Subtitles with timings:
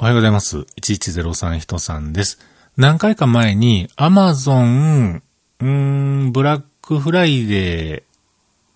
[0.00, 0.60] おはようございます。
[0.80, 2.38] 1103人さんです。
[2.78, 5.20] 何回か前に Amazon、
[5.60, 8.04] うーん、ブラックフライデ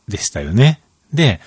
[0.06, 0.82] ーでしたよね。
[1.14, 1.40] で、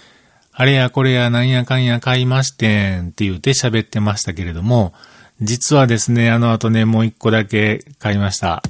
[0.51, 4.95] あれやこれやなんやかんや買いましてんって言って喋ってましたけれども、
[5.41, 8.63] 実はですね、あの後ね、もう一個だけ買いました。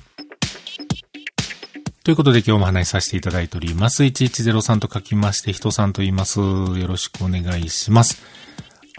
[2.03, 4.03] ということで今日も話しさせていただいております。
[4.03, 6.41] 1103と書きまして、人さんと言います。
[6.41, 8.21] よろしくお願いします。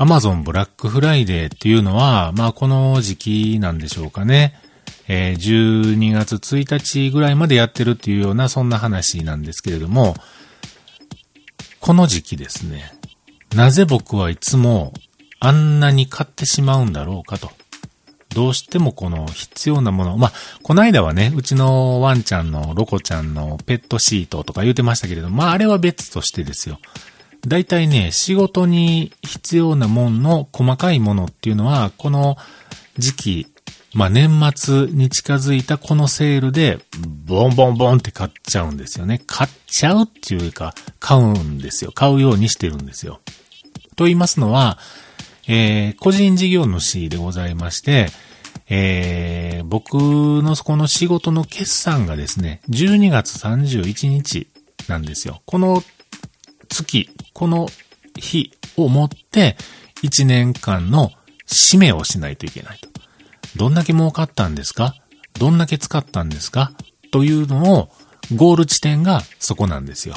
[0.01, 4.55] アマゾンブラックフライデーっていうのは、まあこの時期なんでしょうかね。
[5.09, 10.15] えー、12月1日ぐらいまでやってるっていうようなそんな話なんですけれども、
[11.81, 12.93] この時期ですね、
[13.57, 14.93] なぜ僕はいつも
[15.41, 17.51] あんなに買ってしまうんだろうかと。
[18.29, 20.17] どうしてもこの必要なもの。
[20.17, 26.79] まあ、この間はね、うちのワンちゃんのロコちゃんのペットシートとか言うてましたけれども、まあ、あれは別としてですよ。
[27.47, 32.37] 大体ね、仕事に必要なもんの細かいものっていうのは、この
[32.99, 33.47] 時期、
[33.95, 36.79] まあ年末に近づいたこのセールで、
[37.27, 39.23] ボンボンボンって買っちゃうんですよね。
[39.27, 41.93] 買っちゃうっていうか、買うんですよ。
[41.93, 43.21] 買うようにしてるんですよ。
[43.97, 44.79] と言いますのは、
[45.49, 48.09] えー、個人事業主でございまして、
[48.69, 54.47] えー、僕のこの仕事の決算がですね、12月31日
[54.89, 55.41] なんですよ。
[55.47, 55.83] この
[56.69, 57.69] 月、この
[58.17, 59.57] 日をもって、
[60.03, 61.13] 1年間の
[61.47, 62.89] 締めをしないといけないと。
[63.55, 64.97] どんだけ儲かったんですか？
[65.39, 66.73] どんだけ使ったんですか？
[67.13, 67.91] というのを、
[68.35, 70.17] ゴール地点がそこなんですよ。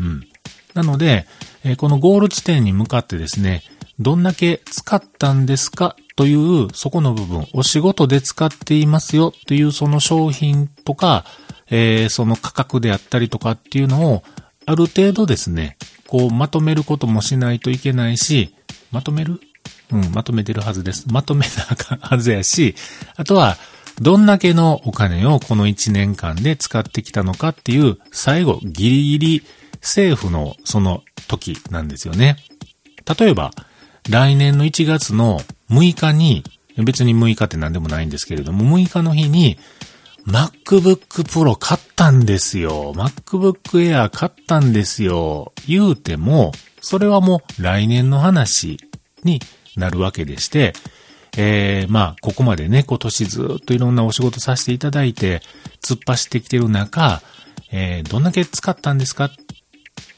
[0.00, 0.26] うん。
[0.72, 1.26] なので、
[1.62, 3.62] えこのゴール地点に向かってですね、
[3.98, 5.94] どんだけ使ったんですか？
[6.16, 9.34] というそこの部分、お仕事で使っていますよ？
[9.46, 11.26] というその商品とか、
[11.68, 14.22] えー、その価格であったりとかっていうのを
[14.64, 15.76] ある程度ですね、
[16.12, 18.54] こうまとめることもしないといけないし、
[18.90, 19.40] まとめる？
[19.90, 21.06] うん、まとめてるはずです。
[21.10, 22.74] まとめたはずやし、
[23.16, 23.56] あとは、
[23.98, 29.42] どんだけのお金をこの1年間で使ってきたのかっていう、最後、ギリギリ
[29.76, 32.36] 政府のその時なんですよね。
[33.18, 33.50] 例えば、
[34.10, 35.40] 来年の1月の
[35.70, 36.44] 6日に、
[36.76, 39.58] 別に6日って何でもないんですけれども、6日の日に、
[40.26, 42.94] MacBook Pro 買ったんですよ。
[42.94, 45.52] MacBook Air 買ったんですよ。
[45.66, 48.78] 言うても、それはもう来年の話
[49.24, 49.40] に
[49.76, 50.74] なるわけでして、
[51.36, 55.40] えー、まあ、ここまでね、今年ずっといろんなお仕事させていただいて、
[55.82, 57.22] 突っ走ってきてる中、
[57.72, 59.30] えー、どんだけ使ったんですか？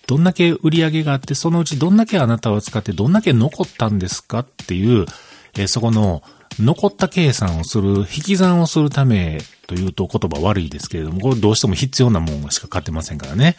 [0.06, 4.40] どんだけ売り上げがあって、そのうちどんだけあなたを使ってどんだけ残ったんですか？
[4.40, 5.06] っていう、
[5.54, 6.22] えー、そこの
[6.58, 13.56] 残った計算をする、引き算をするためというと言葉悪いですけれども、これどうしても必要なものしか買ってませんからね。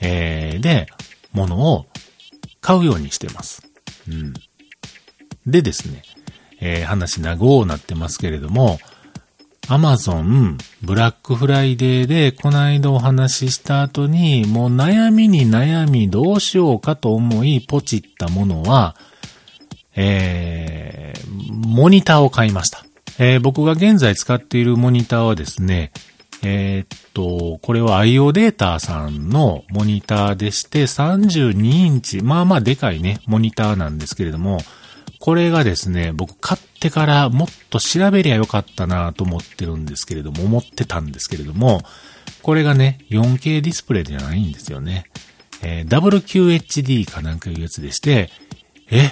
[0.00, 0.86] えー、で、
[1.32, 1.86] 物を
[2.60, 3.62] 買うようにしてます。
[4.08, 4.34] うん。
[5.46, 6.02] でですね、
[6.60, 8.78] えー、話長うなってますけれども、
[9.70, 18.96] Amazon、ブラックフライデーで、この間お話しした後に、もう悩みに悩みどうしようかと思い、ポチったものは、
[19.94, 22.87] えー、モニターを買いました。
[23.18, 25.92] えー、僕が現在使っているモニターはですね、
[26.42, 34.60] えー、っと、これは IO データさんのモニターでして、32インチ、まあまあでかいね、モニターなんですけれども、
[35.18, 41.82] これがですね、僕買ってからもっと調べりゃよかったなと思ってるんですけれども、思ってたんですけれども、
[42.42, 45.06] これがね、4K ディスプレイじゃないんですよね。
[45.62, 48.30] えー、WQHD かなんかいうやつでして、
[48.90, 49.10] え、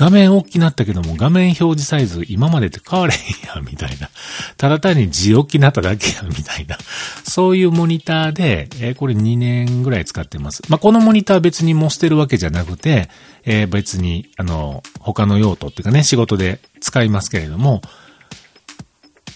[0.00, 3.20] 画面大きなったけども、画面表示サイズ今までって変われへん
[3.54, 4.08] や、 みたいな。
[4.56, 6.78] ただ単に字大きなっただけや、みたいな。
[7.22, 10.62] そういうモニターで、えー、これ2年ぐらい使ってます。
[10.70, 13.10] まあ、このモニター別にも捨てるわけじゃなくて、
[13.44, 17.82] えー、別に、あの、他の用途っていうかね、仕事で使いますけれども、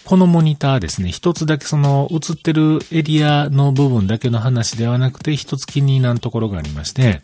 [0.03, 7.21] このモニターですね、一つだけその映ってるエリアの部分だけの話ではなくて、一つ気になるところがありまして、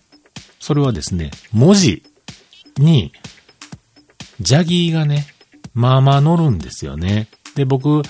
[0.59, 2.03] それはですね、文字
[2.77, 3.11] に、
[4.41, 5.27] ジャギーがね、
[5.73, 7.27] まあまあ乗るんですよね。
[7.55, 8.01] で、僕、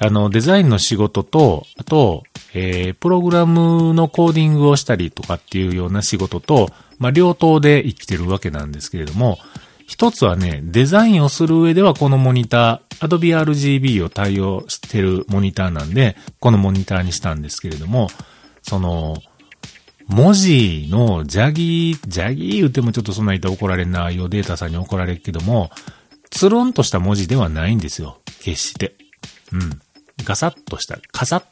[0.00, 9.38] あの、デザインの仕事と、あと、えー、プログラムのコーディングをしたりとかっていうような仕事と、まあ、両党で生きてるわけなんですけれども、
[9.86, 18.08] 一つはね、デザインをする上ではこのモニター、Adobe RGB を対応してるモニターなんで、このモニターにしたんですけれども、
[18.62, 19.18] その、
[20.08, 25.70] 文字のジャギー、ジャギー言ってもちょっとそんな言ったら怒られんな、いよデータさんに怒られるけども、
[26.30, 28.18] つるんとした文字ではないんですよ。
[28.40, 28.94] 決して。
[29.52, 29.80] うん。
[30.22, 31.42] ガサッとした、カサッ、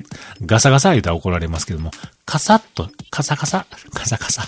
[0.45, 1.91] ガサガサ言うたら怒られますけども、
[2.25, 4.43] カサッと、カサカサ、カサカサ、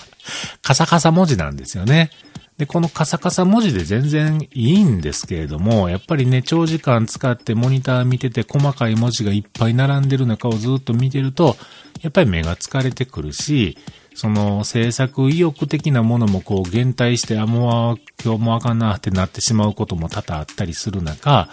[0.62, 2.10] カサカサ文字なんですよね。
[2.58, 11.56] で、このカサカサ文字で全然いいんですけれども、やっぱりね、長時間使ってモニター見てて細かい文字がいっぱい並んでる中をずっと見てると、
[12.02, 13.76] やっぱり目が疲れてくるし、
[14.14, 21.48] その制作意欲的なものもこう減退して、あ、もう今日もあかんなってなってしまうことも多々あったりする中、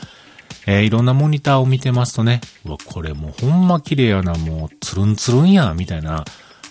[0.67, 6.25] えー、いろんなモニターを見てますとね、うわ、これもうほんま綺麗やな、もうつるんつるんや、みたいな、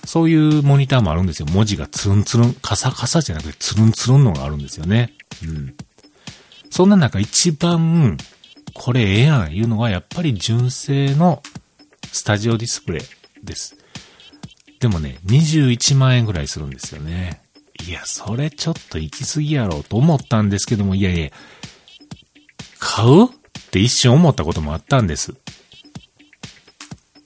[0.04, 1.46] そういうモニターもあるんですよ。
[1.50, 5.14] 文字がつるんつるん、カサカサじゃなくてつるんつるんのがあるんですよね。
[5.44, 5.74] うん。
[6.70, 8.16] そんな中一番、
[8.74, 11.42] これええやん、いうのがやっぱり純正の
[12.12, 13.76] スタジオディスプレイです。
[14.80, 17.42] でもね、21万円ぐらいするんですよね。
[17.86, 21.30] いや、それちょっと行き過ぎやろうと思ったんですけども、いやいや、
[22.78, 23.26] 買う？
[23.26, 23.28] っ
[23.70, 25.34] て一瞬思ったこともあったんです。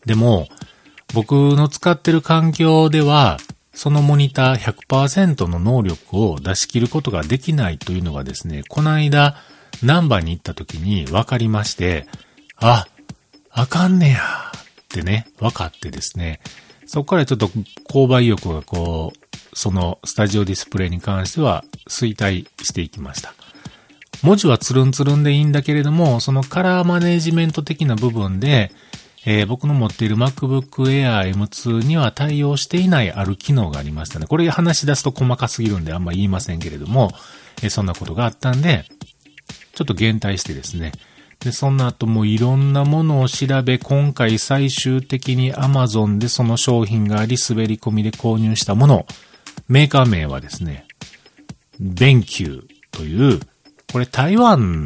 [0.04, 0.48] でも、
[1.14, 3.38] 僕の使ってる環境では、
[3.72, 9.36] そのモニター100%の能力を出し切ることができないというのがですね、この間、
[9.82, 12.06] ナンバーに行った時に分かりまして、
[12.56, 12.86] あ、
[13.50, 16.40] あかんねやってね、分かってですね、
[16.86, 17.48] そこからちょっと
[17.88, 23.34] 購買意欲がこう、そのスタジオディスプレイに関しては衰退していきました。
[24.22, 28.72] 文字はつるんつるんでいいんだけれども、そのカラーマネージメント的な部分で、
[29.26, 34.26] えー、僕の持っている MacBook Air M2 には対応していないある機能がありましたね。
[34.26, 37.10] これ話し出すと細かすぎるんであんま言いませんけれども、
[37.62, 38.84] えー、そんなことがあったんで、
[39.74, 40.92] ちょっと減退してですね、
[41.40, 49.06] で、その後もいろんなものを調べ、今回最終的に Amazon でその商品があり、滑り込みで購入したもの、
[49.68, 50.86] メーカー名はですね、
[51.78, 53.40] BenQ という、
[53.92, 54.84] これ台湾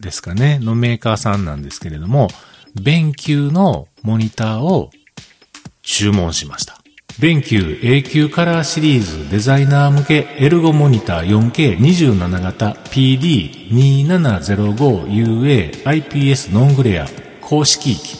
[0.00, 2.28] ですかね、のメーカーさんなんですけれども、
[2.74, 4.90] BenQ のモニターを
[5.82, 6.76] 注文しました。
[7.18, 17.06] ベンキュー A 級カラーシリーズデザイナー向けエルゴモニター 4K27 型 PD2705UA IPS ノングレア
[17.42, 18.16] 公式機。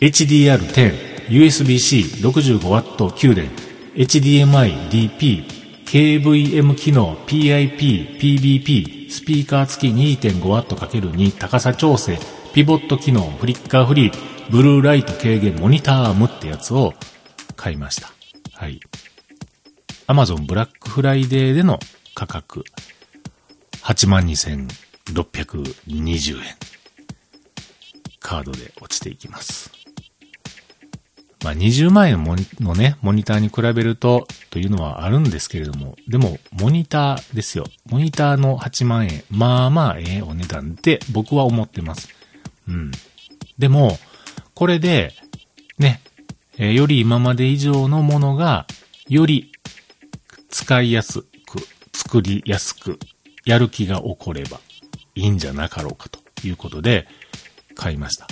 [0.00, 3.50] HDR10 USB-C65W 給電。
[3.94, 5.44] HDMI DP
[5.84, 12.18] KVM 機能 PIP PBP スピーカー付き 2.5W×2 高さ調整。
[12.54, 16.92] ピボット機能、フリッカーフリー、ブルーライト軽減、モニターアームってやつを
[17.56, 18.12] 買いました。
[18.52, 18.78] はい。
[20.06, 21.80] Amazon ブラックフライデーでの
[22.14, 22.64] 価格、
[23.80, 26.42] 82,620円。
[28.20, 29.72] カードで落ちていきます。
[31.42, 32.22] まあ、20万円
[32.60, 37.64] のね、モニターに比べると、というのはあるんですけれども、でも、モニターですよ。
[37.86, 42.20] モニターの8万円、まあまあええお値段って僕は思ってます。
[42.68, 42.90] うん。
[43.58, 43.98] でも、
[44.54, 45.12] これで、
[45.78, 46.00] ね、
[46.58, 48.66] えー、より今まで以上のものが、
[49.08, 49.52] より
[50.50, 51.26] 使いやすく、
[51.92, 52.98] 作りやすく、
[53.44, 54.60] やる気が起これば
[55.14, 57.08] いいんじゃなかろうかということで、
[57.74, 58.26] 買いました。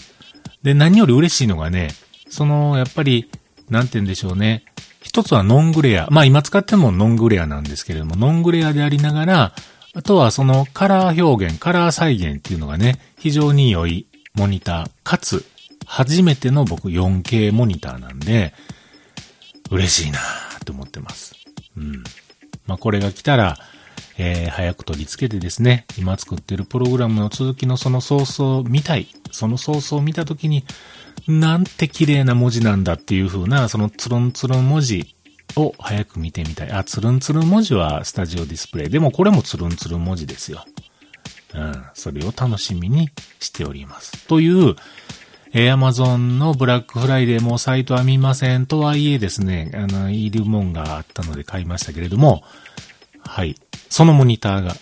[0.63, 1.89] で、何より嬉しいのがね、
[2.29, 3.31] その、やっぱり、
[3.69, 4.65] なんて言うんでしょうね。
[5.03, 6.09] 一つはノングレア。
[6.11, 9.53] まあ今使ってもノングレアなんですけれども、ノングレアでありながら、
[9.95, 14.07] あとはそのカラー表現、カラー再現っていうのがね、非常に良い
[14.41, 15.45] モニター、かつ、
[15.85, 18.55] 初めての僕 4K モニターなんで、
[19.71, 20.19] 嬉しいな
[20.65, 21.35] と思ってます。
[21.77, 22.03] うん。
[22.67, 23.59] まあ、これが来たら、
[24.17, 29.09] えー、早く取り付けてですね、今作ってるプログラムの続きのそのソースを見たい。
[29.31, 30.65] そのソースを見たときに、
[31.29, 35.15] なんて綺麗な文字なんだっていう風な、そのつるんつるん文字
[35.55, 36.71] を早く見てみたい。
[36.71, 38.89] あ、つるんつるん文字はスタジオディスプレイ。
[38.89, 40.65] でもこれもつるんつるん文字ですよ。
[41.55, 44.27] うん、それを楽しみにしております。
[44.27, 44.77] という、
[45.53, 52.45] えー、Amazon のブラックフライデーもサイトは見ませんとはいえですね、あの、いるもんがあったので買いましたけれども、
[53.21, 53.57] はい。
[53.89, 54.75] そのモニターが、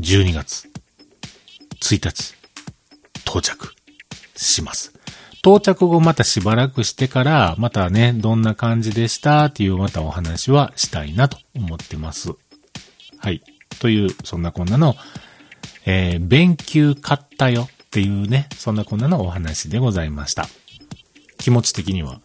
[0.00, 0.68] 12月
[1.80, 2.34] 1日、
[3.24, 3.72] 到着
[4.36, 4.92] します。
[5.38, 12.32] 到着後またしばらくしてから、またね、どんな感じでしたっていうまたお話はしたいなと思ってます。
[13.18, 13.42] はい。
[13.80, 14.96] という、そんなこんなの、
[15.84, 20.46] えー、勉強買ったよっていうね、そんなこんなのお話でございました。
[21.38, 22.20] 気持ち的には、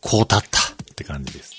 [0.00, 1.55] こうたったって感じです。